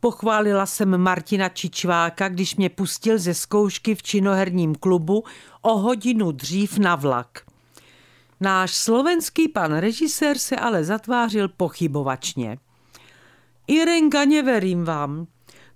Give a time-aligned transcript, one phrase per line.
[0.00, 5.24] Pochválila jsem Martina Čičváka, když mě pustil ze zkoušky v činoherním klubu
[5.62, 7.42] o hodinu dřív na vlak.
[8.40, 12.58] Náš slovenský pan režisér se ale zatvářil pochybovačně.
[13.66, 15.26] Irenka, neverím vám.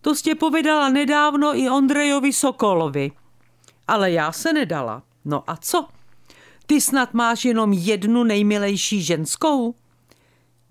[0.00, 3.12] To jste povedala nedávno i Ondrejovi Sokolovi.
[3.88, 5.02] Ale já se nedala.
[5.24, 5.88] No a co?
[6.66, 9.74] Ty snad máš jenom jednu nejmilejší ženskou?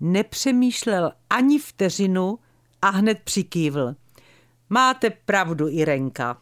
[0.00, 2.38] Nepřemýšlel ani vteřinu
[2.82, 3.94] a hned přikývl.
[4.70, 6.38] Máte pravdu, Irenka.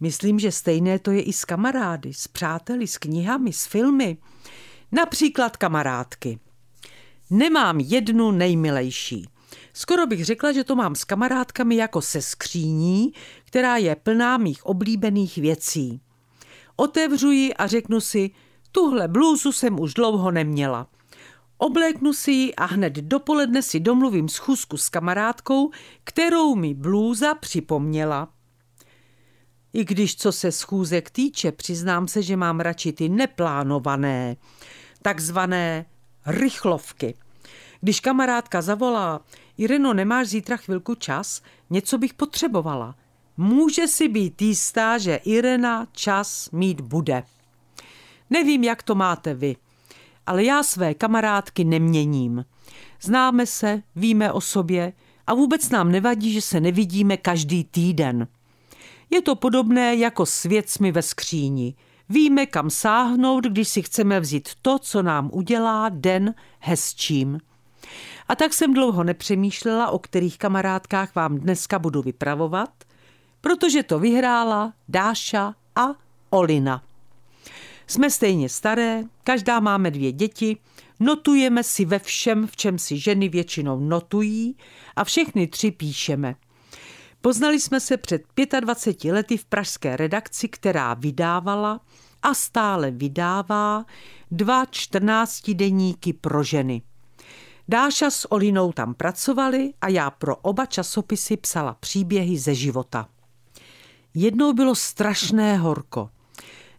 [0.00, 4.16] Myslím, že stejné to je i s kamarády, s přáteli, s knihami, s filmy.
[4.92, 6.38] Například kamarádky.
[7.30, 9.28] Nemám jednu nejmilejší.
[9.72, 13.12] Skoro bych řekla, že to mám s kamarádkami jako se skříní,
[13.44, 16.00] která je plná mých oblíbených věcí.
[16.76, 18.30] Otevřu ji a řeknu si,
[18.72, 20.86] tuhle blůzu jsem už dlouho neměla.
[21.58, 25.70] Obléknu si ji a hned dopoledne si domluvím schůzku s kamarádkou,
[26.04, 28.28] kterou mi blůza připomněla.
[29.72, 34.36] I když co se schůzek týče, přiznám se, že mám radši ty neplánované,
[35.02, 35.86] takzvané
[36.26, 37.14] rychlovky.
[37.80, 39.20] Když kamarádka zavolá,
[39.58, 41.42] Ireno, nemáš zítra chvilku čas?
[41.70, 42.94] Něco bych potřebovala.
[43.36, 47.22] Může si být jistá, že Irena čas mít bude.
[48.30, 49.56] Nevím, jak to máte vy,
[50.28, 52.44] ale já své kamarádky neměním.
[53.02, 54.92] Známe se, víme o sobě
[55.26, 58.28] a vůbec nám nevadí, že se nevidíme každý týden.
[59.10, 61.74] Je to podobné jako s věcmi ve skříni.
[62.08, 67.38] Víme, kam sáhnout, když si chceme vzít to, co nám udělá den hezčím.
[68.28, 72.70] A tak jsem dlouho nepřemýšlela, o kterých kamarádkách vám dneska budu vypravovat,
[73.40, 75.86] protože to vyhrála Dáša a
[76.30, 76.87] Olina.
[77.88, 80.56] Jsme stejně staré, každá máme dvě děti,
[81.00, 84.56] notujeme si ve všem, v čem si ženy většinou notují
[84.96, 86.34] a všechny tři píšeme–
[87.20, 88.22] Poznali jsme se před
[88.60, 91.80] 25 lety v pražské redakci, která vydávala
[92.22, 93.84] a stále vydává
[94.30, 96.82] dva čtrnáctidenníky pro ženy.
[97.68, 103.08] Dáša s Olinou tam pracovali a já pro oba časopisy psala příběhy ze života.
[104.14, 106.10] Jednou bylo strašné horko.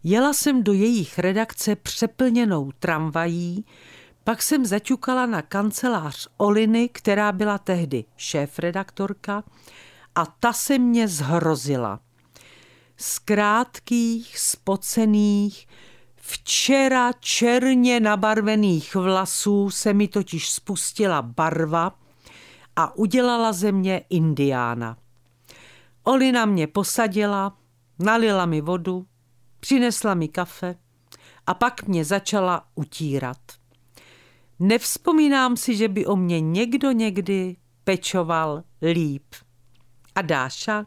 [0.04, 3.64] Jela jsem do jejich redakce přeplněnou tramvají,
[4.24, 9.42] pak jsem zaťukala na kancelář Oliny, která byla tehdy šéf-redaktorka,
[10.14, 12.00] a ta se mě zhrozila.
[12.96, 15.68] Z krátkých, spocených,
[16.16, 21.98] včera černě nabarvených vlasů se mi totiž spustila barva
[22.76, 24.96] a udělala ze mě indiána.
[26.02, 27.56] Olina mě posadila,
[27.98, 29.06] nalila mi vodu,
[29.60, 30.76] přinesla mi kafe
[31.46, 33.38] a pak mě začala utírat.
[34.58, 39.24] Nevzpomínám si, že by o mě někdo někdy pečoval líp.
[40.14, 40.86] A Dáša?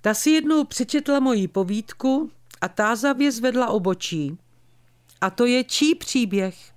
[0.00, 4.38] Ta si jednou přečetla moji povídku a tázavě zvedla obočí.
[5.20, 6.74] A to je čí příběh?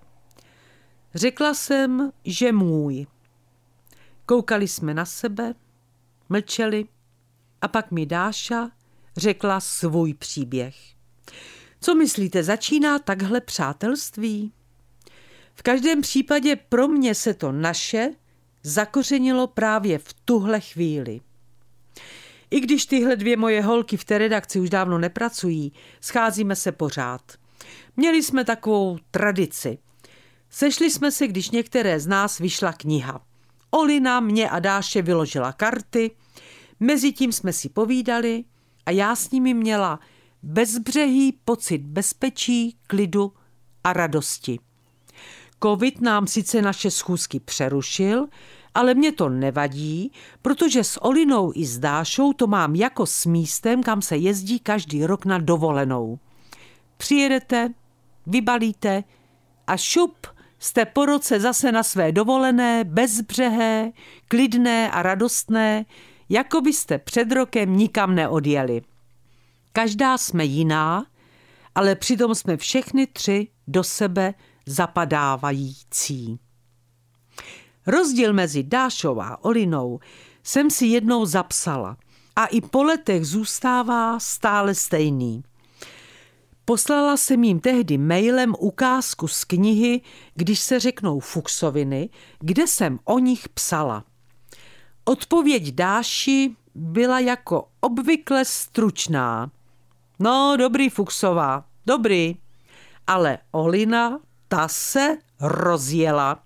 [1.15, 3.07] Řekla jsem, že můj.
[4.25, 5.53] Koukali jsme na sebe,
[6.29, 6.85] mlčeli
[7.61, 8.71] a pak mi Dáša
[9.17, 10.75] řekla svůj příběh.
[11.81, 14.51] Co myslíte, začíná takhle přátelství?
[15.55, 18.09] V každém případě pro mě se to naše
[18.63, 21.21] zakořenilo právě v tuhle chvíli.
[22.51, 27.21] I když tyhle dvě moje holky v té redakci už dávno nepracují, scházíme se pořád.
[27.97, 29.77] Měli jsme takovou tradici.
[30.49, 33.21] Sešli jsme se, když některé z nás vyšla kniha.
[33.71, 36.11] Olina mě a Dáše vyložila karty,
[36.79, 38.43] mezi tím jsme si povídali
[38.85, 39.99] a já s nimi měla
[40.43, 43.33] bezbřehý pocit bezpečí, klidu
[43.83, 44.59] a radosti.
[45.63, 48.27] Covid nám sice naše schůzky přerušil,
[48.73, 50.11] ale mě to nevadí,
[50.41, 55.05] protože s Olinou i s Dášou to mám jako s místem, kam se jezdí každý
[55.05, 56.19] rok na dovolenou.
[56.97, 57.73] Přijedete,
[58.27, 59.03] vybalíte
[59.67, 60.27] a šup
[60.59, 63.91] jste po roce zase na své dovolené, bezbřehé,
[64.27, 65.85] klidné a radostné,
[66.29, 68.81] jako byste před rokem nikam neodjeli.
[69.73, 71.05] Každá jsme jiná,
[71.75, 74.33] ale přitom jsme všechny tři do sebe
[74.65, 76.39] zapadávající.
[77.87, 79.99] Rozdíl mezi Dášou a Olinou
[80.43, 81.97] jsem si jednou zapsala
[82.35, 85.43] a i po letech zůstává stále stejný.
[86.65, 90.01] Poslala jsem jim tehdy mailem ukázku z knihy,
[90.35, 92.09] když se řeknou Fuxoviny,
[92.39, 94.03] kde jsem o nich psala.
[95.05, 99.51] Odpověď Dáši byla jako obvykle stručná.
[100.21, 102.35] No, dobrý Fuxová, dobrý.
[103.07, 106.43] Ale Olina, ta se rozjela.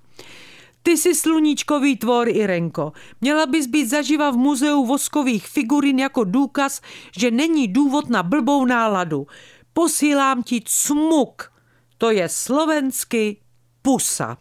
[0.84, 2.94] Ty jsi sluníčkový tvor, Irenko.
[3.22, 6.82] Měla bys být zaživa v muzeu voskových figurin jako důkaz,
[7.18, 9.28] že není důvod na blbou náladu.
[9.74, 11.52] Posílám ti cmuk.
[11.98, 13.38] To je slovensky
[13.82, 14.38] pusa.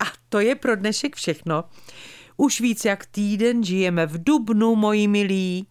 [0.00, 1.64] A to je pro dnešek všechno.
[2.36, 5.66] Už víc jak týden žijeme v Dubnu, moji milí.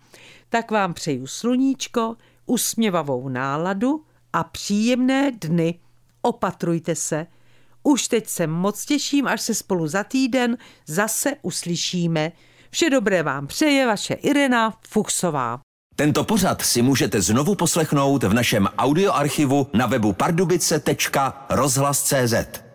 [0.50, 2.16] Tak vám přeju sluníčko,
[2.50, 4.04] usměvavou náladu
[4.34, 5.80] a příjemné dny.
[6.22, 7.28] Opatrujte se.
[7.84, 10.58] Už teď se moc těším, až se spolu za týden
[10.88, 12.32] zase uslyšíme.
[12.72, 15.60] Vše dobré vám přeje vaše Irena Fuchsová.
[15.96, 22.69] Tento pořad si můžete znovu poslechnout v našem audioarchivu na webu pardubice.rozhlas.cz.